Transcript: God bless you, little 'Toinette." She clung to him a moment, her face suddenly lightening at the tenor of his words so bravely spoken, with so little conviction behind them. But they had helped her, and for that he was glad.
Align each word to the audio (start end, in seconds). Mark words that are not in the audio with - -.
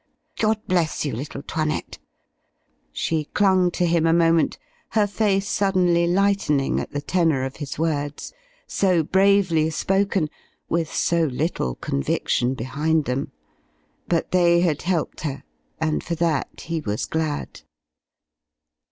God 0.39 0.57
bless 0.65 1.05
you, 1.05 1.13
little 1.15 1.43
'Toinette." 1.43 1.99
She 2.91 3.25
clung 3.25 3.69
to 3.69 3.85
him 3.85 4.07
a 4.07 4.13
moment, 4.13 4.57
her 4.93 5.05
face 5.05 5.47
suddenly 5.47 6.07
lightening 6.07 6.79
at 6.79 6.89
the 6.89 7.03
tenor 7.03 7.43
of 7.43 7.57
his 7.57 7.77
words 7.77 8.33
so 8.65 9.03
bravely 9.03 9.69
spoken, 9.69 10.31
with 10.67 10.91
so 10.91 11.25
little 11.25 11.75
conviction 11.75 12.55
behind 12.55 13.05
them. 13.05 13.31
But 14.07 14.31
they 14.31 14.61
had 14.61 14.81
helped 14.81 15.21
her, 15.21 15.43
and 15.79 16.03
for 16.03 16.15
that 16.15 16.61
he 16.61 16.81
was 16.81 17.05
glad. 17.05 17.61